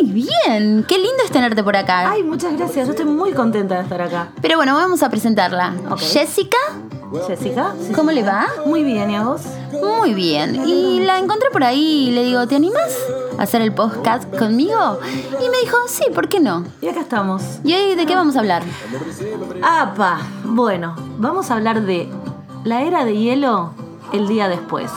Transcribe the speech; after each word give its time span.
Muy 0.00 0.12
bien, 0.12 0.84
qué 0.88 0.96
lindo 0.96 1.22
es 1.22 1.30
tenerte 1.30 1.62
por 1.62 1.76
acá. 1.76 2.10
Ay, 2.10 2.22
muchas 2.22 2.56
gracias, 2.56 2.86
yo 2.86 2.92
estoy 2.92 3.04
muy 3.04 3.32
contenta 3.32 3.74
de 3.76 3.82
estar 3.82 4.00
acá. 4.00 4.28
Pero 4.40 4.56
bueno, 4.56 4.74
vamos 4.74 5.02
a 5.02 5.10
presentarla. 5.10 5.74
Ok. 5.90 5.98
Jessica, 5.98 6.56
Jessica, 7.26 7.74
¿cómo 7.94 8.10
le 8.10 8.22
va? 8.22 8.46
Muy 8.64 8.82
bien, 8.82 9.10
¿y 9.10 9.16
a 9.16 9.24
vos? 9.24 9.42
Muy 9.72 10.14
bien. 10.14 10.66
Y 10.66 11.00
la 11.00 11.18
encontré 11.18 11.50
por 11.50 11.64
ahí 11.64 12.08
y 12.08 12.10
le 12.12 12.22
digo, 12.22 12.46
¿te 12.46 12.56
animas 12.56 12.96
a 13.38 13.42
hacer 13.42 13.60
el 13.60 13.74
podcast 13.74 14.24
conmigo? 14.38 14.98
Y 15.38 15.50
me 15.50 15.58
dijo, 15.58 15.76
sí, 15.86 16.04
¿por 16.14 16.30
qué 16.30 16.40
no? 16.40 16.64
Y 16.80 16.88
acá 16.88 17.00
estamos. 17.00 17.42
¿Y 17.62 17.74
hoy 17.74 17.94
de 17.94 18.06
qué 18.06 18.14
vamos 18.14 18.36
a 18.36 18.38
hablar? 18.38 18.62
¡Apa! 19.62 20.20
Bueno, 20.44 20.94
vamos 21.18 21.50
a 21.50 21.56
hablar 21.56 21.82
de 21.82 22.08
la 22.64 22.84
era 22.84 23.04
de 23.04 23.18
hielo 23.18 23.74
el 24.14 24.28
día 24.28 24.48
después. 24.48 24.90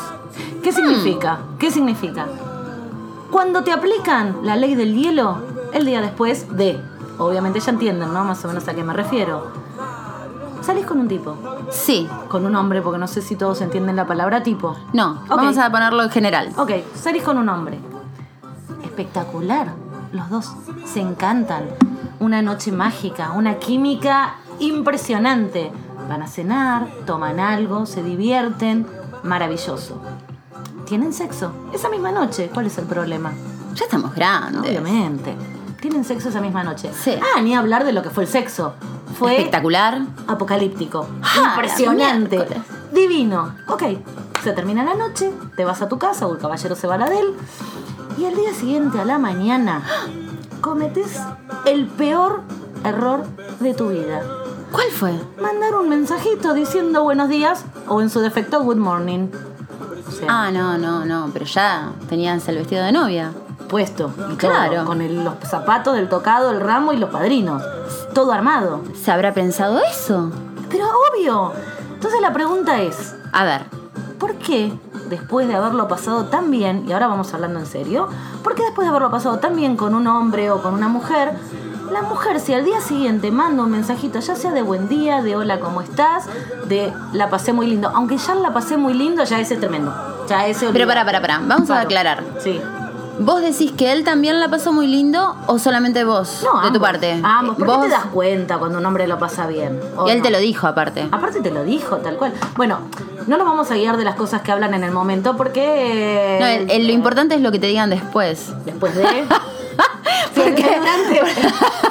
¿Qué 0.64 0.72
significa? 0.72 1.40
¿Qué 1.60 1.72
significa? 1.72 2.26
Cuando 3.34 3.64
te 3.64 3.72
aplican 3.72 4.38
la 4.44 4.56
ley 4.56 4.76
del 4.76 4.94
hielo 4.94 5.38
el 5.74 5.88
día 5.88 6.02
después 6.02 6.56
de, 6.56 6.80
obviamente 7.18 7.60
ya 7.60 7.72
entienden, 7.72 8.14
¿no? 8.14 8.24
Más 8.24 8.46
o 8.46 8.48
menos 8.48 8.68
a 8.68 8.76
qué 8.76 8.84
me 8.84 8.94
refiero. 8.94 9.48
Salís 10.62 10.86
con 10.86 11.00
un 11.00 11.08
tipo, 11.08 11.36
Sí, 11.72 12.08
con 12.30 12.46
un 12.46 12.56
hombre, 12.56 12.84
porque 12.84 13.00
no 13.00 13.08
sé 13.08 13.24
si 13.24 13.36
todos 13.36 13.60
entienden 13.62 13.96
la 13.96 14.06
palabra 14.06 14.44
tipo. 14.44 14.78
no, 14.94 15.24
vamos 15.28 15.58
a 15.58 15.72
ponerlo 15.72 16.04
en 16.04 16.12
general. 16.12 16.52
Ok, 16.58 16.74
salís 16.94 17.24
con 17.24 17.40
un 17.40 17.50
hombre. 17.50 17.80
Espectacular. 18.84 19.74
Los 20.12 20.30
dos 20.30 20.52
se 20.86 21.02
encantan. 21.02 21.64
Una 22.20 22.44
noche 22.44 22.72
mágica, 22.72 23.32
una 23.32 23.56
química 23.56 24.36
impresionante. 24.60 25.72
Van 26.08 26.22
a 26.22 26.28
cenar, 26.28 26.88
toman 27.08 27.40
algo, 27.40 27.88
se 27.88 28.04
divierten. 28.04 28.86
Maravilloso. 29.24 30.00
Tienen 30.86 31.14
sexo 31.14 31.52
esa 31.74 31.90
misma 31.90 32.12
noche. 32.12 32.50
¿Cuál 32.54 32.68
es 32.68 32.78
el 32.78 32.86
problema? 32.86 33.32
Ya 33.76 33.86
estamos 33.86 34.14
grandes. 34.14 34.62
Obviamente. 34.62 35.36
Tienen 35.82 36.04
sexo 36.04 36.30
esa 36.30 36.42
misma 36.42 36.64
noche. 36.64 36.92
Sí. 36.94 37.16
Ah, 37.36 37.42
ni 37.42 37.56
hablar 37.56 37.84
de 37.86 37.94
lo 37.94 38.02
que 38.02 38.10
fue 38.10 38.24
el 38.24 38.30
sexo. 38.30 38.74
Fue 39.18 39.36
Espectacular. 39.38 40.02
apocalíptico. 40.28 41.08
Ah, 41.22 41.54
Impresionante. 41.56 42.46
Divino. 42.92 43.56
Ok, 43.68 43.84
se 44.44 44.52
termina 44.54 44.84
la 44.84 44.94
noche, 44.94 45.32
te 45.56 45.66
vas 45.66 45.82
a 45.82 45.90
tu 45.90 45.98
casa 45.98 46.28
o 46.28 46.34
el 46.34 46.40
caballero 46.40 46.76
se 46.76 46.88
va 46.88 46.96
a 46.96 46.98
la 47.00 47.10
de 47.10 47.20
él. 47.20 47.34
Y 48.18 48.26
al 48.26 48.36
día 48.36 48.54
siguiente, 48.54 49.00
a 49.00 49.06
la 49.06 49.18
mañana, 49.18 49.82
cometes 50.62 51.20
el 51.66 51.88
peor 51.88 52.42
error 52.84 53.26
de 53.60 53.74
tu 53.74 53.90
vida. 53.90 54.22
¿Cuál 54.72 54.88
fue? 54.92 55.14
Mandar 55.42 55.76
un 55.76 55.90
mensajito 55.90 56.54
diciendo 56.54 57.04
buenos 57.04 57.30
días 57.30 57.66
o 57.88 58.02
en 58.02 58.10
su 58.10 58.20
defecto 58.20 58.62
good 58.64 58.78
morning. 58.78 59.28
Sea, 60.14 60.28
Ah, 60.30 60.52
no, 60.52 60.78
no, 60.78 61.06
no, 61.06 61.30
pero 61.34 61.46
ya 61.46 61.92
tenías 62.10 62.48
el 62.48 62.58
vestido 62.58 62.84
de 62.84 62.92
novia. 62.92 63.32
puesto. 63.70 64.12
Y 64.32 64.36
claro. 64.36 64.74
todo, 64.76 64.86
con 64.86 65.02
el- 65.02 65.24
los 65.24 65.34
zapatos 65.50 65.96
del 65.96 66.08
tocado, 66.08 66.52
el 66.52 66.60
ramo 66.62 66.94
y 66.94 66.98
los 66.98 67.10
padrinos. 67.10 67.64
Todo 68.14 68.32
armado. 68.32 68.82
¿Se 68.94 69.12
habrá 69.12 69.34
pensado 69.34 69.80
eso? 69.80 70.32
Pero 70.70 70.86
obvio. 71.12 71.54
Entonces 71.96 72.22
la 72.22 72.32
pregunta 72.34 72.80
es, 72.82 73.16
A 73.32 73.44
ver, 73.46 73.64
¿por 74.20 74.36
qué 74.36 74.72
después 75.10 75.48
de 75.48 75.56
haberlo 75.56 75.88
pasado 75.88 76.26
tan 76.26 76.52
bien, 76.52 76.86
y 76.88 76.92
ahora 76.94 77.08
vamos 77.08 77.34
hablando 77.34 77.60
en 77.60 77.66
serio, 77.66 78.08
¿por 78.44 78.54
qué 78.54 78.62
después 78.64 78.86
de 78.86 78.90
haberlo 78.90 79.10
pasado 79.10 79.40
tan 79.40 79.56
bien 79.56 79.76
con 79.76 79.96
un 79.96 80.06
hombre 80.06 80.52
o 80.52 80.62
con 80.62 80.76
una 80.76 80.88
mujer, 80.88 81.32
la 81.94 82.02
mujer 82.02 82.40
si 82.40 82.54
al 82.54 82.66
día 82.66 82.82
siguiente 82.82 83.32
manda 83.32 83.64
un 83.64 83.72
mensajito, 83.72 84.20
ya 84.20 84.36
sea 84.36 84.52
de 84.52 84.62
buen 84.62 84.90
día, 84.90 85.22
de 85.22 85.36
hola, 85.36 85.60
¿cómo 85.60 85.82
estás? 85.82 86.26
De 86.68 86.92
la 87.14 87.30
pasé 87.30 87.54
muy 87.54 87.68
lindo, 87.68 87.92
aunque 87.94 88.18
ya 88.18 88.36
la 88.36 88.52
pasé 88.54 88.78
muy 88.78 88.94
lindo, 88.94 89.24
ya 89.24 89.40
ese 89.40 89.54
es 89.56 89.60
tremendo. 89.60 89.94
Ya 90.28 90.48
ese 90.48 90.68
pero 90.74 90.88
para, 90.88 91.06
para, 91.06 91.22
para, 91.22 91.40
vamos 91.40 91.70
a 91.70 91.82
aclarar. 91.82 92.24
Sí. 92.40 92.60
¿Vos 93.20 93.42
decís 93.44 93.72
que 93.74 93.92
él 93.92 94.04
también 94.04 94.40
la 94.40 94.50
pasó 94.50 94.74
muy 94.74 94.88
lindo 94.88 95.36
o 95.46 95.60
solamente 95.60 96.04
vos? 96.04 96.42
No, 96.44 96.62
de 96.62 96.72
tu 96.72 96.82
parte. 96.82 97.20
Ambos, 97.24 97.58
¿por 97.58 97.68
¿Vos? 97.68 97.82
te 97.84 97.90
das 97.90 98.06
cuenta 98.06 98.58
cuando 98.58 98.80
un 98.80 98.86
hombre 98.88 99.06
lo 99.06 99.20
pasa 99.20 99.46
bien? 99.46 99.80
¿O 99.96 100.08
Y 100.08 100.12
él 100.12 100.18
no? 100.18 100.24
te 100.24 100.32
lo 100.32 100.40
dijo 100.40 100.66
aparte. 100.66 101.08
Aparte 101.12 101.40
te 101.42 101.52
lo 101.52 101.64
dijo, 101.64 101.98
tal 101.98 102.18
cual. 102.18 102.34
Bueno, 102.56 102.80
no 103.28 103.38
nos 103.38 103.46
vamos 103.46 103.70
a 103.70 103.76
guiar 103.76 103.98
de 103.98 104.04
las 104.04 104.16
cosas 104.16 104.42
que 104.42 104.52
hablan 104.52 104.74
en 104.74 104.84
el 104.84 104.92
momento 104.92 105.38
porque... 105.38 106.38
No, 106.40 106.48
el- 106.48 106.72
el- 106.72 106.88
lo 106.88 106.94
importante 106.94 107.36
es 107.36 107.42
lo 107.42 107.52
que 107.52 107.60
te 107.60 107.68
digan 107.68 107.92
después. 107.92 108.52
Después 108.66 108.96
de... 108.96 109.06
Porque- 110.36 110.64
el 110.74 110.80
durante... 110.80 111.20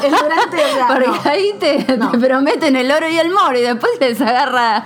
El 0.07 0.11
durante... 0.11 0.63
Porque 0.89 1.07
no. 1.09 1.31
ahí 1.31 1.55
te, 1.59 1.97
No. 1.97 2.11
te 2.11 2.19
prometen 2.19 2.77
el 2.77 2.91
oro 2.91 3.09
y 3.09 3.19
el 3.19 3.31
moro 3.31 3.57
y 3.59 3.63
después 3.63 3.93
les 4.01 4.21
agarra 4.21 4.85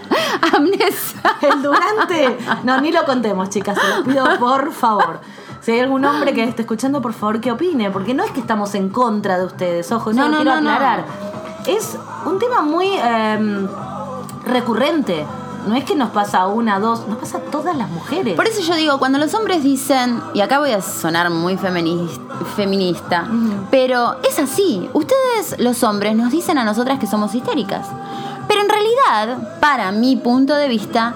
amnesia. 0.55 1.21
El 1.43 1.63
durante... 1.63 2.37
No, 2.65 2.81
ni 2.81 2.93
lo 2.93 3.05
contemos, 3.05 3.51
chicas. 3.51 3.79
Se 3.79 3.89
lo 3.97 4.05
pido, 4.05 4.39
por 4.39 4.73
favor. 4.73 5.21
Si 5.61 5.73
hay 5.73 5.81
algún 5.81 6.05
hombre 6.05 6.33
que 6.33 6.45
esté 6.45 6.63
escuchando, 6.63 7.01
por 7.03 7.13
favor, 7.13 7.41
que 7.41 7.51
opine. 7.53 7.91
Porque 7.91 8.15
no 8.15 8.25
es 8.25 8.31
que 8.31 8.41
estamos 8.41 8.75
en 8.75 8.89
contra 8.91 9.39
de 9.39 9.47
ustedes. 9.47 9.91
Ojo, 9.93 10.11
eso 10.11 10.19
No, 10.21 10.27
lo 10.27 10.31
no, 10.31 10.37
quiero 10.43 10.55
no, 10.57 10.61
no. 10.63 10.71
aclarar. 10.73 11.05
Es 11.67 11.97
un 12.25 12.39
tema 12.39 12.63
muy 12.63 12.89
em, 12.97 13.67
recurrente. 14.45 15.27
No 15.67 15.75
es 15.75 15.85
que 15.85 15.95
nos 15.95 16.11
pasa 16.11 16.47
una, 16.47 16.79
dos, 16.79 17.07
nos 17.09 17.19
pasa 17.19 17.39
a 17.39 17.41
todas 17.41 17.77
las 17.77 17.91
mujeres. 17.91 18.35
Por 18.35 18.47
eso 18.47 18.61
yo 18.61 18.75
digo, 18.77 18.99
cuando 18.99 19.19
los 19.19 19.35
hombres 19.35 19.63
dicen, 19.63 20.23
y 20.33 20.41
acá 20.41 20.59
voy 20.59 20.71
a 20.71 20.81
sonar 20.81 21.31
muy 21.31 21.57
feminista, 21.57 22.21
feminista 22.55 23.29
pero 23.71 24.17
es 24.29 24.39
así. 24.39 24.89
Ustedes, 24.93 25.59
los 25.59 25.83
hombres, 25.83 26.17
nos 26.17 26.31
dicen 26.31 26.59
a 26.59 26.65
nosotras 26.65 26.99
que 26.99 27.07
somos 27.07 27.35
histéricas. 27.35 27.87
Pero 28.49 28.61
en 28.61 28.69
realidad, 28.69 29.59
para 29.61 29.93
mi 29.93 30.17
punto 30.17 30.55
de 30.55 30.69
vista, 30.69 31.15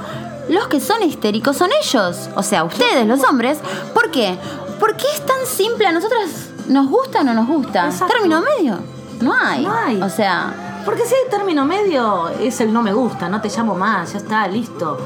los 0.49 0.67
que 0.69 0.81
son 0.81 1.03
histéricos 1.03 1.56
son 1.56 1.70
ellos. 1.82 2.29
O 2.35 2.43
sea, 2.43 2.64
ustedes, 2.64 3.06
los 3.06 3.23
hombres. 3.25 3.58
¿Por 3.94 4.11
qué? 4.11 4.37
Porque 4.79 5.05
es 5.14 5.25
tan 5.25 5.46
simple. 5.46 5.87
A 5.87 5.93
nosotras 5.93 6.50
nos 6.69 6.88
gusta 6.88 7.20
o 7.20 7.25
no 7.25 7.35
nos 7.35 7.46
gusta. 7.46 7.87
Exacto. 7.87 8.14
Término 8.14 8.43
medio. 8.43 8.79
No 9.20 9.32
hay. 9.35 9.64
No 9.64 9.73
hay. 9.73 10.03
O 10.03 10.08
sea, 10.08 10.69
Porque 10.91 11.07
si 11.07 11.15
hay 11.15 11.31
término 11.31 11.65
medio, 11.65 12.31
es 12.31 12.61
el 12.61 12.73
no 12.73 12.83
me 12.83 12.93
gusta, 12.93 13.29
no 13.29 13.41
te 13.41 13.49
llamo 13.49 13.77
más, 13.77 14.13
ya 14.13 14.19
está, 14.19 14.49
listo. 14.49 14.99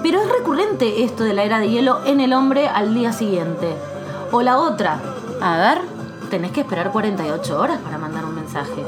Pero 0.00 0.20
es 0.22 0.28
recurrente 0.30 1.02
esto 1.02 1.24
de 1.24 1.34
la 1.34 1.42
era 1.42 1.58
de 1.58 1.68
hielo 1.68 1.98
en 2.04 2.20
el 2.20 2.32
hombre 2.32 2.68
al 2.68 2.94
día 2.94 3.12
siguiente. 3.12 3.74
O 4.30 4.42
la 4.42 4.58
otra, 4.58 5.00
a 5.40 5.56
ver. 5.56 5.80
tenés 6.30 6.52
que 6.52 6.60
esperar 6.60 6.92
48 6.92 7.58
horas 7.58 7.78
para 7.78 7.98
mandar 7.98 8.24
un 8.26 8.36
mensaje. 8.36 8.86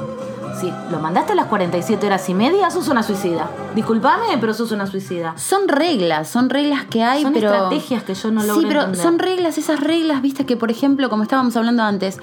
Si 0.61 0.73
lo 0.93 1.01
mandaste 1.01 1.33
a 1.33 1.35
las 1.35 1.47
47 1.47 2.07
horas 2.07 2.29
y 2.29 2.35
media, 2.35 2.71
sos 2.71 2.87
una 2.87 3.03
suicida. 3.03 3.51
Disculpame, 3.75 4.39
pero 4.41 4.55
sos 4.55 4.71
una 4.71 4.87
suicida. 4.87 5.37
Son 5.37 5.67
reglas, 5.67 6.29
son 6.29 6.49
reglas 6.49 6.85
que 6.85 7.03
hay, 7.03 7.23
Son 7.25 7.33
pero. 7.33 7.53
estrategias 7.53 8.05
que 8.05 8.15
yo 8.15 8.31
no 8.31 8.43
logro 8.45 8.61
Sí, 8.61 8.67
pero 8.69 8.81
entender. 8.83 9.03
son 9.03 9.19
reglas, 9.19 9.59
esas 9.59 9.81
reglas, 9.81 10.23
viste, 10.23 10.47
que 10.47 10.57
por 10.57 10.71
ejemplo, 10.71 11.11
como 11.11 11.25
estábamos 11.25 11.57
hablando 11.57 11.83
antes, 11.83 12.21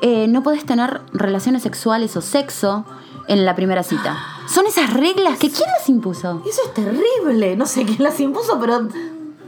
eh, 0.00 0.26
no 0.26 0.42
podés 0.42 0.66
tener 0.66 1.02
relaciones 1.12 1.62
sexuales 1.62 2.16
o 2.16 2.20
sexo 2.20 2.84
en 3.28 3.44
la 3.44 3.54
primera 3.54 3.82
cita. 3.82 4.16
Son 4.46 4.66
esas 4.66 4.92
reglas 4.92 5.38
que 5.38 5.50
¿quién 5.50 5.68
las 5.78 5.88
impuso? 5.88 6.42
Eso 6.46 6.60
es 6.66 6.74
terrible. 6.74 7.56
No 7.56 7.66
sé 7.66 7.84
quién 7.84 8.02
las 8.02 8.18
impuso, 8.20 8.58
pero. 8.60 8.88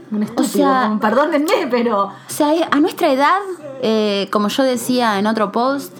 Un 0.09 0.23
estúpido. 0.23 0.45
sea- 0.47 0.97
perdónenme, 1.01 1.67
pero. 1.69 2.05
O 2.05 2.11
sea, 2.27 2.55
eh, 2.55 2.67
a 2.71 2.79
nuestra 2.79 3.11
edad, 3.11 3.39
eh, 3.81 4.29
como 4.31 4.47
yo 4.47 4.63
decía 4.63 5.19
en 5.19 5.27
otro 5.27 5.51
post, 5.51 5.93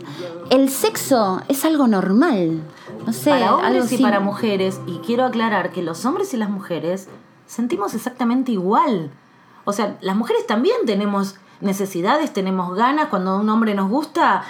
el 0.49 0.69
sexo 0.69 1.41
es 1.49 1.65
algo 1.65 1.87
normal. 1.87 2.61
No 3.05 3.13
sé, 3.13 3.29
para 3.29 3.45
algo 3.47 3.57
hombres 3.67 3.91
y 3.91 3.95
así. 3.95 4.03
para 4.03 4.19
mujeres, 4.19 4.79
y 4.87 4.97
quiero 4.99 5.25
aclarar 5.25 5.71
que 5.71 5.81
los 5.81 6.03
hombres 6.05 6.33
y 6.33 6.37
las 6.37 6.49
mujeres 6.49 7.07
sentimos 7.47 7.93
exactamente 7.93 8.51
igual. 8.51 9.11
O 9.65 9.73
sea, 9.73 9.97
las 10.01 10.15
mujeres 10.15 10.45
también 10.47 10.77
tenemos 10.85 11.35
necesidades, 11.61 12.33
tenemos 12.33 12.75
ganas 12.75 13.07
cuando 13.07 13.37
un 13.37 13.49
hombre 13.49 13.75
nos 13.75 13.89
gusta 13.89 14.43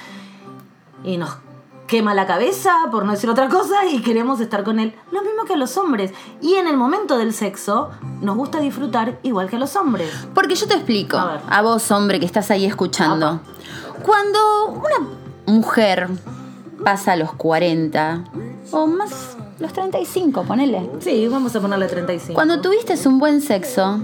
y 1.03 1.17
nos 1.17 1.37
quema 1.87 2.13
la 2.13 2.27
cabeza, 2.27 2.71
por 2.91 3.05
no 3.05 3.13
decir 3.13 3.29
otra 3.29 3.47
cosa, 3.49 3.85
y 3.85 4.01
queremos 4.01 4.39
estar 4.39 4.63
con 4.63 4.79
él. 4.79 4.93
Lo 5.11 5.21
mismo 5.21 5.45
que 5.45 5.53
a 5.53 5.57
los 5.57 5.77
hombres. 5.77 6.11
Y 6.41 6.55
en 6.55 6.67
el 6.67 6.77
momento 6.77 7.17
del 7.17 7.33
sexo, 7.33 7.89
nos 8.21 8.35
gusta 8.35 8.59
disfrutar 8.59 9.19
igual 9.23 9.49
que 9.49 9.55
a 9.55 9.59
los 9.59 9.75
hombres. 9.75 10.11
Porque 10.33 10.55
yo 10.55 10.67
te 10.67 10.75
explico, 10.75 11.17
A 11.17 11.41
a, 11.49 11.61
vos, 11.61 11.89
hombre, 11.91 12.19
que 12.19 12.25
estás 12.25 12.51
ahí 12.51 12.65
escuchando. 12.65 13.39
Cuando 14.03 14.67
una 14.69 15.07
mujer 15.45 16.09
pasa 16.83 17.15
los 17.15 17.33
40, 17.33 18.23
o 18.71 18.87
más, 18.87 19.37
los 19.59 19.73
35, 19.73 20.43
ponele. 20.43 20.89
Sí, 20.99 21.27
vamos 21.27 21.55
a 21.55 21.61
ponerle 21.61 21.87
35. 21.87 22.35
Cuando 22.35 22.61
tuviste 22.61 22.95
un 23.07 23.17
buen 23.17 23.41
sexo, 23.41 23.99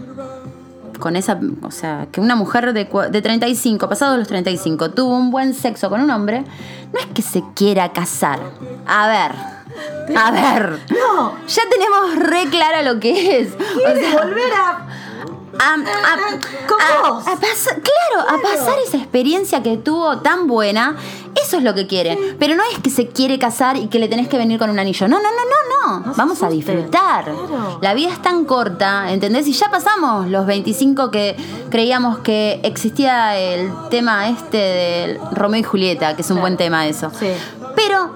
con 1.04 1.18
esa, 1.18 1.38
o 1.64 1.70
sea, 1.72 2.08
que 2.14 2.22
una 2.22 2.36
mujer 2.38 2.72
de, 2.72 2.86
de 3.12 3.22
35, 3.22 3.90
pasados 3.90 4.18
los 4.18 4.26
35, 4.30 4.92
tuvo 4.92 5.18
un 5.18 5.32
buen 5.32 5.54
sexo 5.54 5.90
con 5.90 6.00
un 6.00 6.10
hombre, 6.12 6.46
no 6.94 7.00
es 7.00 7.06
que 7.08 7.22
se 7.22 7.44
quiera 7.56 7.92
casar. 7.92 8.40
A 8.88 9.08
ver, 9.08 10.16
a 10.18 10.32
ver. 10.32 10.80
No, 10.90 11.36
Ya 11.46 11.64
tenemos 11.70 12.16
re 12.16 12.46
clara 12.50 12.84
lo 12.84 13.02
que 13.02 13.40
es. 13.42 13.50
O 13.54 14.00
sea, 14.00 14.22
volver 14.24 14.54
a... 14.54 14.70
a, 15.60 15.74
a- 15.74 15.76
a- 15.76 17.12
vos. 17.12 17.28
a 17.28 17.36
pasar- 17.36 17.82
claro, 17.82 18.30
a 18.30 18.42
pasar 18.42 18.76
esa 18.88 18.96
experiencia 18.98 19.62
que 19.62 19.76
tuvo 19.76 20.20
tan 20.20 20.48
buena, 20.48 20.96
eso 21.42 21.58
es 21.58 21.64
lo 21.64 21.74
que 21.74 21.88
quiere. 21.88 22.18
Pero 22.40 22.56
no 22.56 22.64
es 22.72 22.80
que 22.80 22.90
se 22.90 23.08
quiere 23.08 23.40
casar 23.40 23.78
y 23.78 23.88
que 23.88 24.00
le 24.00 24.08
tenés 24.08 24.28
que 24.28 24.38
venir 24.38 24.60
con 24.60 24.70
un 24.70 24.80
anillo. 24.80 25.08
No, 25.08 25.18
no, 25.18 25.24
no, 25.30 26.00
no, 26.00 26.00
no. 26.04 26.14
Vamos 26.16 26.42
a 26.44 26.50
disfrutar. 26.50 27.24
Claro. 27.26 27.80
La 27.82 27.94
vida 27.94 28.10
es 28.12 28.22
tan 28.22 28.46
corta, 28.46 29.12
¿entendés? 29.12 29.48
Y 29.48 29.54
ya 29.54 29.70
pasamos 29.70 30.28
los 30.28 30.46
25 30.46 31.12
que 31.12 31.36
creíamos 31.70 32.20
que 32.20 32.60
existía 32.64 33.38
el 33.38 33.72
tema 33.90 34.30
este 34.30 34.58
del 34.58 35.20
Romeo 35.32 35.60
y 35.60 35.64
Julieta, 35.64 36.16
que 36.16 36.22
es 36.22 36.30
un 36.30 36.36
Claro. 36.38 36.42
buen 36.42 36.58
tema 36.58 36.88
eso. 36.88 37.12
Sí. 37.20 37.28
Pero 37.76 38.12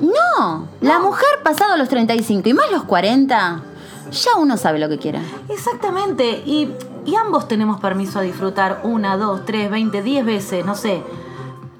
no, 0.00 0.68
la 0.80 0.98
mujer 0.98 1.28
pasado 1.42 1.76
los 1.76 1.88
35 1.88 2.48
y 2.48 2.52
más 2.54 2.70
los 2.70 2.84
40, 2.84 3.62
ya 4.10 4.30
uno 4.38 4.56
sabe 4.56 4.78
lo 4.78 4.88
que 4.88 4.98
quiere. 4.98 5.20
Exactamente, 5.48 6.42
y, 6.46 6.68
y 7.06 7.14
ambos 7.16 7.48
tenemos 7.48 7.80
permiso 7.80 8.18
a 8.18 8.22
disfrutar 8.22 8.80
una, 8.84 9.16
dos, 9.16 9.44
tres, 9.44 9.70
veinte, 9.70 10.02
diez 10.02 10.24
veces, 10.24 10.64
no 10.64 10.74
sé. 10.74 11.02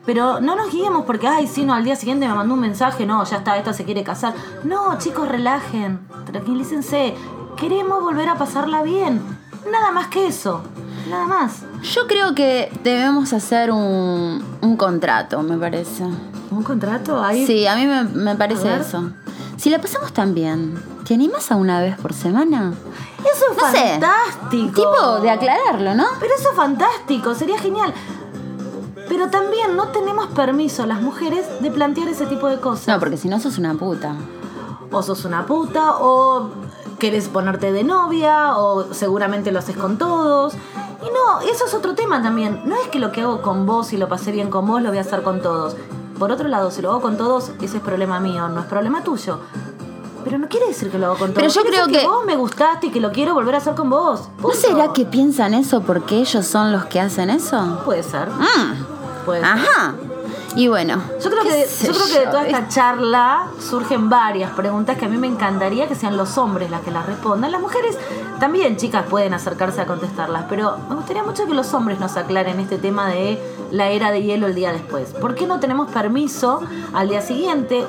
Pero 0.06 0.40
no 0.40 0.54
nos 0.54 0.70
guiemos 0.70 1.04
porque, 1.06 1.26
ay, 1.26 1.46
si 1.46 1.64
no, 1.64 1.72
al 1.72 1.84
día 1.84 1.96
siguiente 1.96 2.28
me 2.28 2.34
mandó 2.34 2.54
un 2.54 2.60
mensaje, 2.60 3.06
no, 3.06 3.24
ya 3.24 3.38
está, 3.38 3.56
esta 3.56 3.72
se 3.72 3.84
quiere 3.84 4.04
casar. 4.04 4.34
No, 4.62 4.98
chicos, 4.98 5.26
relajen, 5.28 6.00
tranquilícense. 6.26 7.14
Queremos 7.56 8.02
volver 8.02 8.28
a 8.28 8.34
pasarla 8.34 8.82
bien. 8.82 9.22
Nada 9.70 9.92
más 9.92 10.08
que 10.08 10.26
eso, 10.26 10.60
nada 11.08 11.26
más. 11.26 11.62
Yo 11.82 12.06
creo 12.06 12.34
que 12.34 12.70
debemos 12.82 13.32
hacer 13.32 13.70
un, 13.70 14.44
un 14.60 14.76
contrato, 14.76 15.42
me 15.42 15.56
parece. 15.56 16.04
¿Un 16.50 16.62
contrato? 16.62 17.22
Ahí. 17.24 17.46
Sí, 17.46 17.66
a 17.66 17.74
mí 17.74 17.86
me, 17.86 18.04
me 18.04 18.36
parece 18.36 18.76
eso. 18.76 19.10
Si 19.56 19.70
la 19.70 19.80
pasamos 19.80 20.12
tan 20.12 20.34
bien, 20.34 20.74
¿te 21.06 21.14
animas 21.14 21.50
a 21.50 21.56
una 21.56 21.80
vez 21.80 21.96
por 21.96 22.12
semana? 22.12 22.74
Eso 23.20 23.44
es 23.52 23.56
No 23.56 23.70
sé. 23.70 23.98
fantástico. 23.98 24.82
Tipo 24.82 25.20
de 25.20 25.30
aclararlo, 25.30 25.94
¿no? 25.94 26.04
Pero 26.20 26.34
eso 26.38 26.50
es 26.50 26.56
fantástico, 26.56 27.34
sería 27.34 27.58
genial. 27.58 27.94
Pero 29.08 29.28
también 29.30 29.76
no 29.76 29.88
tenemos 29.88 30.26
permiso 30.28 30.86
las 30.86 31.00
mujeres 31.02 31.46
de 31.60 31.70
plantear 31.70 32.08
ese 32.08 32.26
tipo 32.26 32.48
de 32.48 32.58
cosas. 32.60 32.88
No, 32.88 32.98
porque 32.98 33.16
si 33.16 33.28
no 33.28 33.38
sos 33.40 33.58
una 33.58 33.74
puta. 33.74 34.14
o 34.92 35.02
sos 35.02 35.24
una 35.24 35.44
puta, 35.46 35.96
o 36.00 36.48
querés 36.98 37.28
ponerte 37.28 37.72
de 37.72 37.82
novia, 37.84 38.56
o 38.56 38.92
seguramente 38.94 39.50
lo 39.52 39.58
haces 39.58 39.76
con 39.76 39.98
todos. 39.98 40.54
Y 41.02 41.06
no, 41.06 41.40
eso 41.50 41.66
es 41.66 41.74
otro 41.74 41.94
tema 41.94 42.22
también. 42.22 42.62
No 42.64 42.76
es 42.76 42.88
que 42.88 42.98
lo 42.98 43.10
que 43.12 43.22
hago 43.22 43.42
con 43.42 43.66
vos 43.66 43.92
y 43.92 43.96
lo 43.96 44.08
pasé 44.08 44.30
bien 44.32 44.50
con 44.50 44.66
vos, 44.66 44.80
lo 44.80 44.88
voy 44.90 44.98
a 44.98 45.02
hacer 45.02 45.22
con 45.22 45.42
todos. 45.42 45.76
Por 46.18 46.30
otro 46.30 46.46
lado, 46.48 46.70
si 46.70 46.80
lo 46.80 46.90
hago 46.90 47.00
con 47.02 47.16
todos, 47.16 47.50
ese 47.60 47.78
es 47.78 47.82
problema 47.82 48.20
mío, 48.20 48.48
no 48.48 48.60
es 48.60 48.66
problema 48.66 49.02
tuyo. 49.02 49.40
Pero 50.22 50.38
no 50.38 50.48
quiere 50.48 50.68
decir 50.68 50.90
que 50.90 50.98
lo 50.98 51.06
hago 51.06 51.16
con 51.16 51.34
todos. 51.34 51.34
Pero 51.34 51.48
yo 51.48 51.60
Quiere 51.62 51.76
creo 51.76 51.86
decir 51.88 52.00
que- 52.02 52.06
vos 52.06 52.24
me 52.24 52.36
gustaste 52.36 52.86
y 52.86 52.90
que 52.90 53.00
lo 53.00 53.10
quiero 53.12 53.34
volver 53.34 53.56
a 53.56 53.58
hacer 53.58 53.74
con 53.74 53.90
vos. 53.90 54.28
¿No 54.36 54.42
Punto. 54.44 54.56
será 54.56 54.92
que 54.92 55.04
piensan 55.04 55.52
eso 55.52 55.82
porque 55.82 56.16
ellos 56.18 56.46
son 56.46 56.72
los 56.72 56.86
que 56.86 57.00
hacen 57.00 57.28
eso? 57.30 57.80
Puede 57.84 58.02
ser. 58.04 58.28
Mm, 58.30 58.93
Puede 59.24 59.40
ser. 59.40 59.48
Ajá. 59.48 59.94
Y 60.56 60.68
bueno. 60.68 61.02
Yo 61.22 61.30
creo, 61.30 61.42
que, 61.42 61.66
yo 61.82 61.92
creo 61.92 62.06
que 62.06 62.18
de 62.20 62.26
toda 62.26 62.46
esta 62.46 62.68
charla 62.68 63.46
surgen 63.58 64.08
varias 64.08 64.52
preguntas 64.52 64.96
que 64.96 65.06
a 65.06 65.08
mí 65.08 65.16
me 65.16 65.26
encantaría 65.26 65.88
que 65.88 65.94
sean 65.94 66.16
los 66.16 66.38
hombres 66.38 66.70
las 66.70 66.82
que 66.82 66.90
las 66.90 67.06
respondan. 67.06 67.50
Las 67.50 67.60
mujeres 67.60 67.98
también, 68.38 68.76
chicas, 68.76 69.04
pueden 69.08 69.34
acercarse 69.34 69.80
a 69.80 69.86
contestarlas, 69.86 70.44
pero 70.48 70.76
me 70.88 70.94
gustaría 70.94 71.24
mucho 71.24 71.46
que 71.46 71.54
los 71.54 71.74
hombres 71.74 71.98
nos 71.98 72.16
aclaren 72.16 72.60
este 72.60 72.78
tema 72.78 73.08
de 73.08 73.40
la 73.72 73.88
era 73.88 74.12
de 74.12 74.22
hielo 74.22 74.46
el 74.46 74.54
día 74.54 74.72
después. 74.72 75.12
¿Por 75.12 75.34
qué 75.34 75.46
no 75.46 75.58
tenemos 75.58 75.90
permiso 75.90 76.60
al 76.92 77.08
día 77.08 77.20
siguiente, 77.20 77.84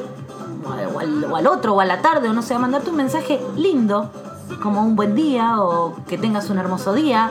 o 0.65 0.99
al, 0.99 1.23
o 1.25 1.35
al 1.35 1.47
otro, 1.47 1.75
o 1.75 1.81
a 1.81 1.85
la 1.85 2.01
tarde, 2.01 2.29
o 2.29 2.33
no 2.33 2.41
sé, 2.41 2.55
a 2.55 2.59
mandarte 2.59 2.89
un 2.89 2.95
mensaje 2.95 3.39
lindo, 3.55 4.09
como 4.63 4.83
un 4.83 4.95
buen 4.95 5.13
día, 5.13 5.61
o 5.61 5.95
que 6.07 6.17
tengas 6.17 6.49
un 6.49 6.57
hermoso 6.57 6.93
día? 6.93 7.29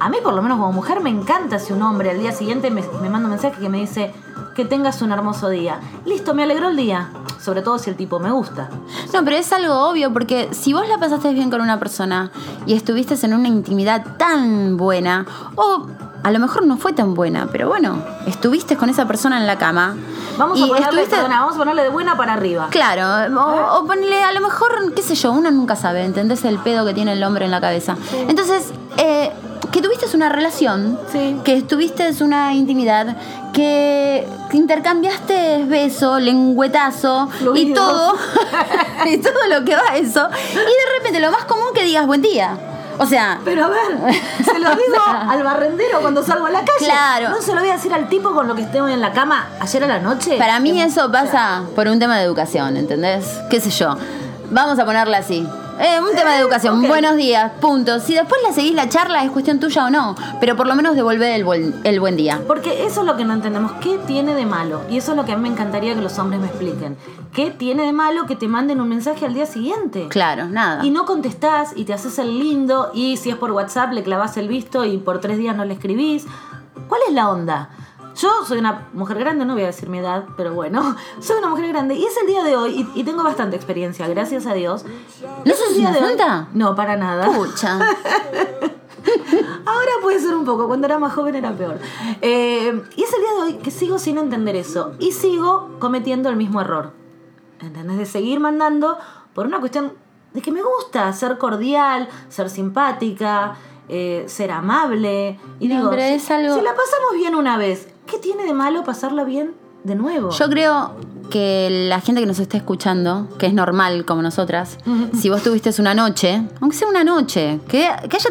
A 0.00 0.08
mí, 0.08 0.16
por 0.22 0.32
lo 0.32 0.40
menos 0.42 0.58
como 0.58 0.72
mujer, 0.72 1.00
me 1.00 1.10
encanta 1.10 1.58
si 1.58 1.72
un 1.74 1.82
hombre 1.82 2.10
al 2.10 2.18
día 2.18 2.32
siguiente 2.32 2.70
me, 2.70 2.82
me 3.02 3.10
manda 3.10 3.26
un 3.26 3.30
mensaje 3.30 3.60
que 3.60 3.68
me 3.68 3.78
dice 3.78 4.12
que 4.54 4.64
tengas 4.64 5.02
un 5.02 5.12
hermoso 5.12 5.48
día. 5.50 5.78
Listo, 6.06 6.34
me 6.34 6.42
alegró 6.44 6.68
el 6.70 6.76
día. 6.76 7.10
Sobre 7.38 7.62
todo 7.62 7.78
si 7.78 7.88
el 7.90 7.96
tipo 7.96 8.18
me 8.18 8.30
gusta. 8.30 8.68
No, 9.14 9.24
pero 9.24 9.36
es 9.36 9.50
algo 9.52 9.88
obvio 9.88 10.12
porque 10.12 10.48
si 10.52 10.72
vos 10.72 10.86
la 10.88 10.98
pasaste 10.98 11.32
bien 11.32 11.50
con 11.50 11.60
una 11.60 11.78
persona 11.78 12.30
y 12.66 12.74
estuviste 12.74 13.14
en 13.24 13.32
una 13.34 13.48
intimidad 13.48 14.04
tan 14.18 14.76
buena, 14.76 15.24
o 15.54 15.86
a 16.22 16.30
lo 16.30 16.38
mejor 16.38 16.66
no 16.66 16.76
fue 16.76 16.92
tan 16.92 17.14
buena, 17.14 17.48
pero 17.50 17.68
bueno, 17.68 17.96
estuviste 18.26 18.76
con 18.76 18.90
esa 18.90 19.06
persona 19.06 19.38
en 19.38 19.46
la 19.46 19.56
cama. 19.56 19.96
Vamos 20.36 20.58
y 20.58 20.64
a 20.64 20.66
ponerle, 20.66 20.86
estuviste- 21.02 21.16
perdona, 21.16 21.40
vamos 21.40 21.54
a 21.54 21.58
ponerle 21.58 21.82
de 21.82 21.88
buena 21.88 22.16
para 22.16 22.34
arriba. 22.34 22.68
Claro, 22.70 23.38
o, 23.40 23.78
o 23.80 23.86
ponle, 23.86 24.22
a 24.22 24.32
lo 24.32 24.40
mejor, 24.42 24.92
qué 24.94 25.02
sé 25.02 25.14
yo, 25.14 25.32
uno 25.32 25.50
nunca 25.50 25.76
sabe, 25.76 26.04
¿entendés 26.04 26.44
el 26.44 26.58
pedo 26.58 26.84
que 26.84 26.92
tiene 26.94 27.12
el 27.14 27.24
hombre 27.24 27.46
en 27.46 27.50
la 27.50 27.60
cabeza? 27.62 27.96
Entonces, 28.28 28.72
eh, 28.98 29.32
que 29.72 29.80
tuviste 29.82 30.06
una 30.14 30.28
relación, 30.28 30.98
Sí. 31.12 31.36
que 31.44 31.56
estuviste 31.56 32.10
una 32.22 32.52
intimidad, 32.54 33.16
que 33.52 34.26
intercambiaste 34.52 35.64
beso, 35.66 36.18
lengüetazo 36.18 37.28
y 37.54 37.72
todo, 37.72 38.14
y 39.06 39.18
todo 39.18 39.46
lo 39.48 39.64
que 39.64 39.74
va 39.76 39.82
a 39.92 39.96
eso, 39.96 40.28
y 40.52 40.54
de 40.56 40.98
repente 40.98 41.20
lo 41.20 41.30
más 41.30 41.44
común 41.44 41.66
que 41.74 41.84
digas 41.84 42.06
buen 42.06 42.22
día. 42.22 42.56
O 42.98 43.06
sea, 43.06 43.40
Pero 43.46 43.64
a 43.64 43.68
ver, 43.68 44.14
se 44.44 44.58
lo 44.58 44.70
digo 44.76 44.96
al 45.06 45.42
barrendero 45.42 46.00
cuando 46.02 46.22
salgo 46.22 46.46
a 46.46 46.50
la 46.50 46.58
calle. 46.60 46.84
Claro. 46.84 47.30
No 47.30 47.40
se 47.40 47.54
lo 47.54 47.60
voy 47.60 47.70
a 47.70 47.74
decir 47.74 47.94
al 47.94 48.08
tipo 48.10 48.32
con 48.32 48.46
lo 48.46 48.54
que 48.54 48.62
estuve 48.62 48.92
en 48.92 49.00
la 49.00 49.12
cama 49.12 49.48
ayer 49.58 49.84
a 49.84 49.86
la 49.86 50.00
noche. 50.00 50.36
Para 50.36 50.60
mí 50.60 50.72
Que- 50.72 50.84
eso 50.84 51.10
pasa 51.10 51.62
por 51.74 51.88
un 51.88 51.98
tema 51.98 52.18
de 52.18 52.24
educación, 52.24 52.76
¿entendés? 52.76 53.24
¿Qué 53.48 53.58
sé 53.60 53.70
yo? 53.70 53.96
Vamos 54.50 54.78
a 54.78 54.84
ponerla 54.84 55.18
así. 55.18 55.48
Eh, 55.82 55.98
un 55.98 56.14
tema 56.14 56.34
de 56.34 56.40
educación. 56.40 56.82
Buenos 56.82 57.16
días, 57.16 57.52
punto. 57.58 58.00
Si 58.00 58.12
después 58.12 58.38
la 58.46 58.52
seguís 58.52 58.74
la 58.74 58.90
charla 58.90 59.24
es 59.24 59.30
cuestión 59.30 59.58
tuya 59.60 59.86
o 59.86 59.90
no, 59.90 60.14
pero 60.38 60.54
por 60.54 60.66
lo 60.66 60.74
menos 60.74 60.94
devolver 60.94 61.32
el 61.32 61.42
buen, 61.42 61.74
el 61.84 62.00
buen 62.00 62.16
día. 62.18 62.42
Porque 62.46 62.84
eso 62.84 63.00
es 63.00 63.06
lo 63.06 63.16
que 63.16 63.24
no 63.24 63.32
entendemos. 63.32 63.72
¿Qué 63.80 63.96
tiene 64.06 64.34
de 64.34 64.44
malo? 64.44 64.82
Y 64.90 64.98
eso 64.98 65.12
es 65.12 65.16
lo 65.16 65.24
que 65.24 65.32
a 65.32 65.36
mí 65.36 65.42
me 65.44 65.48
encantaría 65.48 65.94
que 65.94 66.02
los 66.02 66.18
hombres 66.18 66.38
me 66.38 66.48
expliquen. 66.48 66.98
¿Qué 67.32 67.50
tiene 67.50 67.84
de 67.84 67.94
malo 67.94 68.26
que 68.26 68.36
te 68.36 68.46
manden 68.46 68.82
un 68.82 68.90
mensaje 68.90 69.24
al 69.24 69.32
día 69.32 69.46
siguiente? 69.46 70.08
Claro, 70.08 70.48
nada. 70.48 70.84
Y 70.84 70.90
no 70.90 71.06
contestás 71.06 71.72
y 71.74 71.86
te 71.86 71.94
haces 71.94 72.18
el 72.18 72.38
lindo 72.38 72.90
y 72.92 73.16
si 73.16 73.30
es 73.30 73.36
por 73.36 73.50
WhatsApp 73.52 73.94
le 73.94 74.02
clavas 74.02 74.36
el 74.36 74.48
visto 74.48 74.84
y 74.84 74.98
por 74.98 75.20
tres 75.20 75.38
días 75.38 75.56
no 75.56 75.64
le 75.64 75.72
escribís. 75.72 76.26
¿Cuál 76.88 77.00
es 77.08 77.14
la 77.14 77.30
onda? 77.30 77.70
Yo 78.20 78.28
soy 78.46 78.58
una 78.58 78.88
mujer 78.92 79.18
grande, 79.18 79.44
no 79.44 79.54
voy 79.54 79.62
a 79.62 79.66
decir 79.66 79.88
mi 79.88 79.98
edad, 79.98 80.24
pero 80.36 80.52
bueno, 80.54 80.96
soy 81.20 81.38
una 81.38 81.48
mujer 81.48 81.68
grande 81.68 81.94
y 81.94 82.04
es 82.04 82.16
el 82.16 82.26
día 82.26 82.42
de 82.44 82.56
hoy 82.56 82.88
y, 82.94 83.00
y 83.00 83.04
tengo 83.04 83.22
bastante 83.22 83.56
experiencia, 83.56 84.06
gracias 84.08 84.46
a 84.46 84.54
Dios. 84.54 84.84
¿No 85.44 85.52
Es 85.52 85.58
sos 85.58 85.68
el 85.70 85.74
día 85.76 85.88
una 85.90 85.98
de 85.98 86.04
hoy- 86.04 86.08
santa? 86.18 86.48
No, 86.52 86.74
para 86.74 86.96
nada. 86.96 87.26
Pucha. 87.32 87.78
Ahora 89.66 89.90
puede 90.02 90.18
ser 90.20 90.34
un 90.34 90.44
poco, 90.44 90.66
cuando 90.68 90.86
era 90.86 90.98
más 90.98 91.12
joven 91.14 91.34
era 91.34 91.52
peor. 91.52 91.78
Eh, 92.20 92.82
y 92.96 93.02
es 93.02 93.12
el 93.14 93.20
día 93.20 93.30
de 93.34 93.40
hoy 93.42 93.52
que 93.62 93.70
sigo 93.70 93.98
sin 93.98 94.18
entender 94.18 94.56
eso 94.56 94.92
y 94.98 95.12
sigo 95.12 95.70
cometiendo 95.78 96.28
el 96.28 96.36
mismo 96.36 96.60
error. 96.60 96.92
¿entendés? 97.60 97.98
De 97.98 98.06
seguir 98.06 98.40
mandando 98.40 98.98
por 99.34 99.46
una 99.46 99.60
cuestión 99.60 99.92
de 100.32 100.42
que 100.42 100.52
me 100.52 100.62
gusta 100.62 101.12
ser 101.12 101.38
cordial, 101.38 102.08
ser 102.28 102.50
simpática, 102.50 103.56
eh, 103.88 104.24
ser 104.28 104.50
amable. 104.50 105.38
Y 105.60 105.68
No, 105.68 105.76
digo, 105.76 105.90
pero 105.90 106.02
es 106.02 106.30
algo- 106.30 106.54
si 106.54 106.60
la 106.60 106.70
pasamos 106.74 107.14
bien 107.14 107.34
una 107.34 107.56
vez, 107.56 107.88
¿qué 108.10 108.18
tiene 108.18 108.44
de 108.44 108.52
malo 108.52 108.84
pasarla 108.84 109.24
bien 109.24 109.52
de 109.84 109.94
nuevo? 109.94 110.30
Yo 110.30 110.48
creo 110.48 110.94
que 111.30 111.86
la 111.88 112.00
gente 112.00 112.20
que 112.20 112.26
nos 112.26 112.38
está 112.40 112.56
escuchando, 112.56 113.28
que 113.38 113.46
es 113.46 113.54
normal 113.54 114.04
como 114.04 114.20
nosotras, 114.22 114.78
si 115.18 115.30
vos 115.30 115.42
tuviste 115.42 115.70
una 115.78 115.94
noche, 115.94 116.42
aunque 116.60 116.76
sea 116.76 116.88
una 116.88 117.04
noche, 117.04 117.60
que, 117.68 117.88
que 118.08 118.16
haya 118.16 118.30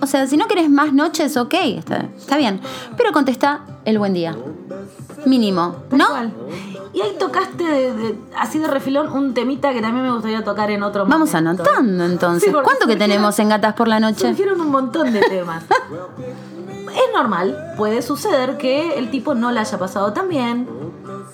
O 0.00 0.06
sea, 0.06 0.26
si 0.26 0.36
no 0.36 0.48
querés 0.48 0.68
más 0.68 0.92
noches, 0.92 1.36
ok, 1.36 1.54
está, 1.76 2.06
está 2.16 2.36
bien. 2.36 2.60
Pero 2.96 3.12
contesta 3.12 3.60
el 3.84 3.98
buen 3.98 4.12
día. 4.12 4.34
Mínimo, 5.24 5.76
¿no? 5.92 6.08
cual. 6.08 6.32
Y 6.94 7.00
ahí 7.00 7.14
tocaste 7.18 7.62
de- 7.64 7.94
de- 7.94 8.18
así 8.36 8.58
de 8.58 8.66
refilón 8.66 9.10
un 9.12 9.32
temita 9.34 9.72
que 9.72 9.80
también 9.80 10.04
me 10.04 10.12
gustaría 10.12 10.42
tocar 10.44 10.70
en 10.72 10.82
otro 10.82 11.06
Vamos 11.06 11.32
momento. 11.32 11.62
anotando 11.62 12.04
entonces. 12.04 12.50
Sí, 12.50 12.56
¿Cuánto 12.62 12.86
que 12.88 12.96
tenemos 12.96 13.38
en 13.38 13.48
Gatas 13.48 13.74
por 13.74 13.86
la 13.88 13.98
Noche? 14.00 14.26
Surgieron 14.28 14.60
un 14.60 14.70
montón 14.70 15.10
de 15.12 15.20
temas. 15.20 15.62
es 16.94 17.12
normal, 17.14 17.74
puede 17.76 18.02
suceder 18.02 18.56
que 18.58 18.98
el 18.98 19.10
tipo 19.10 19.34
no 19.34 19.50
la 19.52 19.60
haya 19.62 19.78
pasado 19.78 20.12
tan 20.12 20.28
bien 20.28 20.68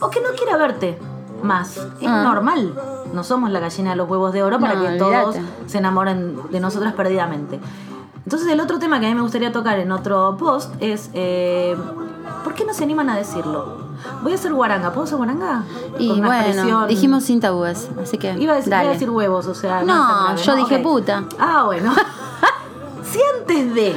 o 0.00 0.11
que 0.11 0.21
no 0.21 0.29
quiera 0.37 0.57
verte 0.57 0.99
más. 1.43 1.77
Es 2.00 2.07
Ah. 2.09 2.23
normal. 2.25 2.75
No 3.12 3.25
somos 3.25 3.50
la 3.50 3.61
gallina 3.61 3.91
de 3.91 3.97
los 3.97 4.09
huevos 4.09 4.33
de 4.33 4.43
oro 4.43 4.59
para 4.61 4.75
No, 4.75 4.83
que 4.83 4.97
todos 4.99 5.37
se 5.67 5.79
enamoren 5.79 6.38
de 6.50 6.61
nosotras 6.61 6.93
perdidamente. 6.95 7.59
Entonces 8.25 8.49
el 8.49 8.61
otro 8.61 8.79
tema 8.79 9.00
que 9.00 9.07
a 9.07 9.09
mí 9.09 9.15
me 9.15 9.23
gustaría 9.23 9.50
tocar 9.53 9.79
en 9.79 9.91
otro 9.91 10.37
post 10.38 10.75
es 10.81 11.09
eh, 11.15 11.75
¿por 12.45 12.53
qué 12.55 12.65
no 12.67 12.75
se 12.75 12.85
animan 12.85 13.09
a 13.09 13.17
decirlo? 13.17 13.88
Voy 14.23 14.33
a 14.33 14.35
hacer 14.35 14.53
guaranga, 14.53 14.93
¿puedo 14.93 15.05
hacer 15.05 15.17
guaranga? 15.17 15.65
Y 15.99 16.09
Con 16.09 16.19
bueno, 16.21 16.35
expresión- 16.35 16.87
dijimos 16.88 17.25
sin 17.25 17.41
tabúes, 17.41 17.88
así 18.03 18.19
que 18.19 18.35
Iba 18.38 18.53
a 18.53 18.57
decir, 18.57 18.73
iba 18.73 18.81
a 18.81 18.85
decir 18.93 19.11
huevos, 19.11 19.47
o 19.47 19.55
sea. 19.55 19.83
No, 19.83 19.95
grave, 20.27 20.43
yo 20.43 20.55
dije 20.57 20.79
puta. 20.81 21.25
Ah, 21.38 21.62
bueno. 21.65 21.93
si 23.11 23.19
antes 23.38 23.75
de 23.75 23.97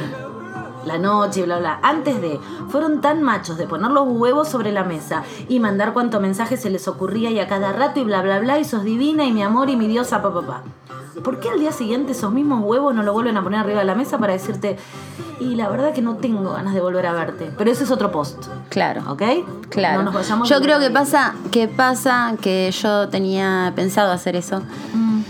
la 0.84 0.98
noche 0.98 1.40
y 1.40 1.42
bla, 1.44 1.58
bla, 1.58 1.78
antes 1.82 2.20
de, 2.20 2.38
fueron 2.68 3.00
tan 3.00 3.22
machos 3.22 3.56
de 3.58 3.66
poner 3.66 3.90
los 3.90 4.06
huevos 4.08 4.48
sobre 4.48 4.72
la 4.72 4.84
mesa 4.84 5.22
y 5.48 5.60
mandar 5.60 5.92
cuanto 5.92 6.20
mensaje 6.20 6.56
se 6.56 6.70
les 6.70 6.88
ocurría 6.88 7.30
y 7.30 7.38
a 7.40 7.46
cada 7.48 7.72
rato 7.72 8.00
y 8.00 8.04
bla, 8.04 8.22
bla, 8.22 8.38
bla, 8.40 8.58
y 8.58 8.64
sos 8.64 8.82
divina 8.84 9.24
y 9.24 9.32
mi 9.32 9.42
amor 9.42 9.70
y 9.70 9.76
mi 9.76 9.86
diosa, 9.88 10.22
pa, 10.22 10.32
pa, 10.32 10.42
pa. 10.42 10.62
¿Por 11.22 11.40
qué 11.40 11.50
al 11.50 11.60
día 11.60 11.72
siguiente 11.72 12.12
esos 12.12 12.32
mismos 12.32 12.64
huevos 12.64 12.94
no 12.94 13.02
lo 13.02 13.12
vuelven 13.12 13.36
a 13.36 13.42
poner 13.42 13.60
arriba 13.60 13.80
de 13.80 13.84
la 13.84 13.94
mesa 13.94 14.16
para 14.18 14.32
decirte, 14.32 14.76
y 15.40 15.54
la 15.56 15.68
verdad 15.68 15.92
que 15.92 16.00
no 16.00 16.16
tengo 16.16 16.52
ganas 16.52 16.72
de 16.74 16.80
volver 16.80 17.06
a 17.06 17.12
verte? 17.12 17.50
Pero 17.58 17.70
ese 17.70 17.84
es 17.84 17.90
otro 17.90 18.10
post, 18.10 18.46
Claro. 18.70 19.02
¿ok? 19.08 19.22
Claro. 19.68 19.98
No 19.98 20.04
nos 20.04 20.14
vayamos 20.14 20.48
yo 20.48 20.60
creo 20.60 20.80
que 20.80 20.90
pasa, 20.90 21.34
que 21.50 21.68
pasa 21.68 22.34
que 22.40 22.70
yo 22.72 23.08
tenía 23.10 23.72
pensado 23.76 24.10
hacer 24.10 24.36
eso. 24.36 24.62
Mm, 24.94 25.20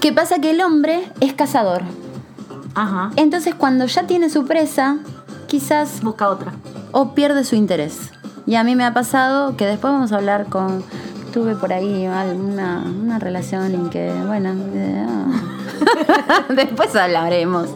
Que 0.00 0.12
pasa 0.12 0.38
que 0.40 0.50
el 0.50 0.60
hombre 0.60 1.10
es 1.20 1.32
cazador. 1.34 1.82
Ajá. 2.76 3.10
Entonces 3.16 3.54
cuando 3.54 3.86
ya 3.86 4.06
tiene 4.06 4.30
su 4.30 4.44
presa, 4.44 4.98
quizás 5.48 6.02
Busca 6.02 6.28
otra. 6.28 6.52
o 6.92 7.14
pierde 7.14 7.42
su 7.42 7.56
interés. 7.56 8.12
Y 8.46 8.54
a 8.54 8.62
mí 8.62 8.76
me 8.76 8.84
ha 8.84 8.94
pasado 8.94 9.56
que 9.56 9.66
después 9.66 9.92
vamos 9.92 10.12
a 10.12 10.16
hablar 10.16 10.46
con... 10.46 10.84
Tuve 11.32 11.54
por 11.54 11.72
ahí 11.72 12.06
una, 12.06 12.82
una 12.82 13.18
relación 13.18 13.74
en 13.74 13.90
que, 13.90 14.10
bueno, 14.26 14.54
eh, 14.72 15.06
ah. 15.06 16.42
después 16.48 16.94
hablaremos 16.96 17.68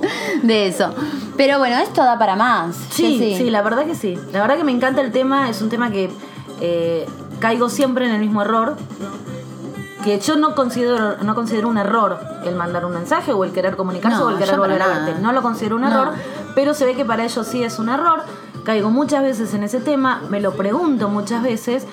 de 0.42 0.68
eso. 0.68 0.94
Pero 1.36 1.58
bueno, 1.58 1.76
esto 1.78 2.02
da 2.02 2.18
para 2.18 2.36
más. 2.36 2.76
Sí, 2.90 3.34
sí, 3.36 3.50
la 3.50 3.60
verdad 3.62 3.84
que 3.84 3.94
sí. 3.94 4.18
La 4.32 4.40
verdad 4.40 4.56
que 4.56 4.64
me 4.64 4.72
encanta 4.72 5.02
el 5.02 5.12
tema, 5.12 5.50
es 5.50 5.60
un 5.60 5.68
tema 5.68 5.90
que 5.90 6.10
eh, 6.62 7.06
caigo 7.38 7.68
siempre 7.68 8.06
en 8.06 8.12
el 8.12 8.20
mismo 8.20 8.40
error. 8.42 8.76
Que 10.04 10.18
yo 10.18 10.36
no 10.36 10.54
considero, 10.54 11.18
no 11.22 11.34
considero 11.34 11.68
un 11.68 11.76
error 11.78 12.18
el 12.44 12.54
mandar 12.56 12.84
un 12.86 12.92
mensaje 12.94 13.32
o 13.32 13.44
el 13.44 13.52
querer 13.52 13.76
comunicarse 13.76 14.18
No, 14.18 14.26
o 14.26 14.30
el 14.30 14.38
querer 14.38 14.58
volver 14.58 14.80
a 14.82 14.86
verte. 14.88 15.20
No 15.20 15.32
lo 15.32 15.42
considero 15.42 15.76
un 15.76 15.82
No. 15.82 15.88
error, 15.88 16.14
pero 16.54 16.72
se 16.74 16.86
ve 16.86 16.94
que 16.94 17.04
para 17.04 17.24
ellos 17.24 17.46
sí 17.46 17.62
es 17.62 17.78
un 17.78 17.88
error. 17.90 18.22
Caigo 18.64 18.90
muchas 18.90 19.22
veces 19.22 19.52
en 19.54 19.62
ese 19.62 19.80
tema, 19.80 20.22
me 20.30 20.40
lo 20.40 20.52
pregunto 20.52 21.08
muchas 21.08 21.42
veces 21.42 21.86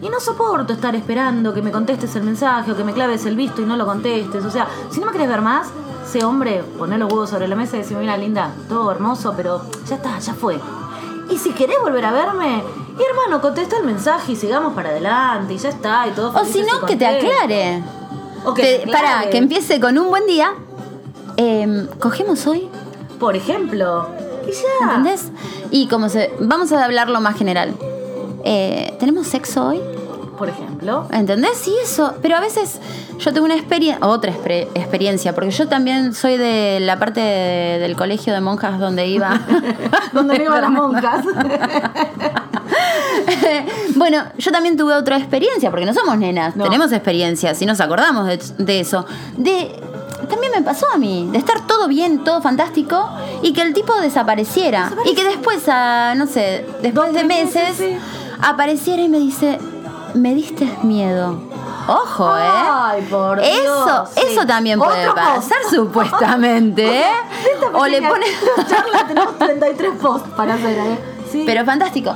y 0.00 0.08
no 0.08 0.18
soporto 0.20 0.72
estar 0.72 0.94
esperando 0.96 1.54
que 1.54 1.62
me 1.62 1.70
contestes 1.70 2.14
el 2.16 2.24
mensaje 2.24 2.72
o 2.72 2.76
que 2.76 2.82
me 2.84 2.92
claves 2.92 3.24
el 3.26 3.36
visto 3.36 3.62
y 3.62 3.64
no 3.64 3.76
lo 3.76 3.86
contestes. 3.86 4.44
O 4.44 4.50
sea, 4.50 4.66
si 4.90 4.98
no 5.00 5.06
me 5.06 5.12
querés 5.12 5.28
ver 5.28 5.40
más, 5.42 5.68
sé 6.04 6.24
hombre, 6.24 6.64
poné 6.78 6.98
los 6.98 7.12
huevos 7.12 7.30
sobre 7.30 7.46
la 7.46 7.54
mesa 7.54 7.76
y 7.76 7.80
decime, 7.80 8.00
mira, 8.00 8.16
linda, 8.16 8.52
todo 8.68 8.90
hermoso, 8.90 9.34
pero 9.36 9.62
ya 9.86 9.96
está, 9.96 10.18
ya 10.18 10.34
fue. 10.34 10.58
Y 11.30 11.38
si 11.38 11.52
querés 11.52 11.76
volver 11.80 12.04
a 12.04 12.10
verme, 12.12 12.62
y 12.98 13.02
hermano, 13.02 13.40
contesta 13.40 13.76
el 13.78 13.84
mensaje 13.84 14.32
y 14.32 14.36
sigamos 14.36 14.74
para 14.74 14.90
adelante 14.90 15.54
y 15.54 15.58
ya 15.58 15.68
está, 15.70 16.06
y 16.06 16.10
todo 16.12 16.32
O 16.38 16.44
si 16.44 16.62
no, 16.62 16.80
que 16.86 16.96
te 16.96 17.04
contentos. 17.06 17.30
aclare. 17.42 17.82
O 18.44 18.54
que 18.54 18.62
Te- 18.62 18.78
te 18.78 18.82
aclare. 18.84 19.06
Para, 19.06 19.30
que 19.30 19.38
empiece 19.38 19.80
con 19.80 19.96
un 19.98 20.08
buen 20.10 20.26
día. 20.26 20.52
Em, 21.36 21.86
cogemos 21.98 22.46
hoy, 22.46 22.68
Por 23.18 23.36
ejemplo. 23.36 24.06
Y 24.46 24.50
ya. 24.52 24.86
¿entendés? 24.96 25.30
Y 25.70 25.86
como 25.88 26.08
se. 26.08 26.32
Vamos 26.40 26.72
a 26.72 26.84
hablarlo 26.84 27.20
más 27.20 27.36
general. 27.36 27.74
Eh, 28.44 28.94
¿Tenemos 28.98 29.26
sexo 29.28 29.66
hoy? 29.68 29.80
Por 30.42 30.48
ejemplo. 30.48 31.06
¿Entendés? 31.12 31.52
Sí, 31.56 31.72
eso. 31.84 32.14
Pero 32.20 32.36
a 32.36 32.40
veces 32.40 32.80
yo 33.18 33.32
tengo 33.32 33.44
una 33.44 33.54
experiencia, 33.54 34.04
otra 34.04 34.32
experiencia, 34.32 35.36
porque 35.36 35.52
yo 35.52 35.68
también 35.68 36.14
soy 36.14 36.36
de 36.36 36.80
la 36.80 36.98
parte 36.98 37.20
de- 37.20 37.78
del 37.78 37.94
colegio 37.94 38.32
de 38.32 38.40
monjas 38.40 38.80
donde 38.80 39.06
iba. 39.06 39.38
Donde 40.12 40.38
no 40.38 40.44
iban 40.44 40.60
las 40.62 40.70
monjas. 40.72 41.24
bueno, 43.94 44.24
yo 44.36 44.50
también 44.50 44.76
tuve 44.76 44.94
otra 44.94 45.16
experiencia, 45.16 45.70
porque 45.70 45.86
no 45.86 45.94
somos 45.94 46.18
nenas, 46.18 46.56
No. 46.56 46.64
tenemos 46.64 46.90
experiencias 46.92 47.60
y 47.62 47.66
nos 47.66 47.80
acordamos 47.80 48.26
de, 48.26 48.38
de 48.58 48.80
eso. 48.80 49.06
De. 49.36 49.80
También 50.28 50.52
me 50.56 50.62
pasó 50.62 50.86
a 50.92 50.98
mí, 50.98 51.28
de 51.30 51.38
estar 51.38 51.66
todo 51.66 51.86
bien, 51.88 52.24
todo 52.24 52.40
fantástico, 52.42 53.08
y 53.42 53.52
que 53.52 53.62
el 53.62 53.74
tipo 53.74 53.94
desapareciera. 54.00 54.90
Y 55.04 55.14
que 55.14 55.24
después, 55.24 55.68
a, 55.68 56.14
no 56.16 56.26
sé, 56.26 56.64
después 56.82 57.12
de 57.12 57.24
meses, 57.24 57.80
apareciera 58.40 59.02
y 59.02 59.08
me 59.08 59.18
dice, 59.18 59.58
me 60.14 60.34
diste 60.34 60.68
miedo. 60.82 61.36
Ojo, 61.88 62.28
¿eh? 62.38 62.42
Ay, 62.44 63.02
por 63.10 63.40
Eso, 63.40 63.62
Dios, 63.84 64.08
sí. 64.14 64.20
eso 64.30 64.46
también 64.46 64.78
puede 64.78 65.08
Otro 65.08 65.14
post. 65.14 65.26
pasar 65.34 65.58
supuestamente, 65.70 67.00
¿eh? 67.00 67.04
O 67.74 67.86
le 67.86 68.00
pones... 68.02 68.28
charla 68.68 69.06
tenemos 69.08 69.36
33 69.38 69.92
posts 70.00 70.28
para 70.36 70.54
hacer, 70.54 70.78
¿eh? 70.78 70.98
Sí. 71.30 71.42
Pero 71.44 71.64
fantástico. 71.64 72.14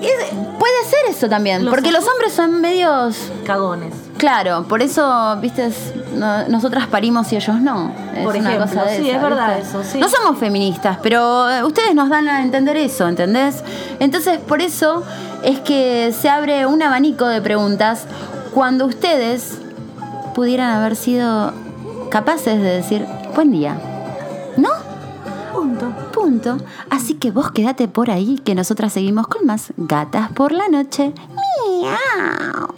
Es- 0.00 0.30
puede 0.58 0.84
ser 0.84 1.10
eso 1.10 1.28
también, 1.28 1.64
Los 1.64 1.74
porque 1.74 1.90
los 1.90 2.06
hombres 2.06 2.32
son 2.32 2.60
medios... 2.60 3.16
Cagones. 3.44 3.94
Claro, 4.22 4.62
por 4.68 4.82
eso, 4.82 5.36
viste, 5.40 5.68
no- 6.14 6.46
nosotras 6.46 6.86
parimos 6.86 7.32
y 7.32 7.36
ellos 7.36 7.60
no. 7.60 7.90
Es 8.14 8.22
Por 8.24 8.36
una 8.36 8.50
ejemplo, 8.54 8.68
cosa 8.68 8.88
de 8.88 8.96
sí, 8.98 9.08
esa, 9.10 9.16
es 9.16 9.22
verdad 9.24 9.56
¿viste? 9.56 9.68
eso, 9.68 9.82
sí. 9.82 9.98
No 9.98 10.08
somos 10.08 10.38
feministas, 10.38 10.98
pero 11.02 11.50
eh, 11.50 11.64
ustedes 11.64 11.92
nos 11.96 12.08
dan 12.08 12.28
a 12.28 12.40
entender 12.40 12.76
eso, 12.76 13.08
¿entendés? 13.08 13.64
Entonces, 13.98 14.38
por 14.38 14.62
eso 14.62 15.02
es 15.42 15.58
que 15.58 16.14
se 16.16 16.28
abre 16.30 16.66
un 16.66 16.84
abanico 16.84 17.26
de 17.26 17.42
preguntas 17.42 18.04
cuando 18.54 18.86
ustedes 18.86 19.58
pudieran 20.36 20.70
haber 20.70 20.94
sido 20.94 21.52
capaces 22.08 22.62
de 22.62 22.76
decir, 22.76 23.04
buen 23.34 23.50
día. 23.50 23.74
¿No? 24.56 24.68
Punto. 25.52 25.92
Punto. 26.12 26.58
Así 26.90 27.14
que 27.14 27.32
vos 27.32 27.50
quédate 27.50 27.88
por 27.88 28.08
ahí, 28.12 28.38
que 28.44 28.54
nosotras 28.54 28.92
seguimos 28.92 29.26
con 29.26 29.46
más 29.46 29.72
gatas 29.76 30.30
por 30.30 30.52
la 30.52 30.68
noche. 30.68 31.12
Miau. 31.80 32.71